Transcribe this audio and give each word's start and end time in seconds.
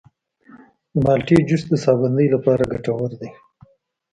د 0.93 0.95
مالټې 1.05 1.37
جوس 1.47 1.63
د 1.69 1.73
ساه 1.83 1.95
بندۍ 2.01 2.27
لپاره 2.35 2.69
ګټور 2.71 3.11
دی. 3.21 3.29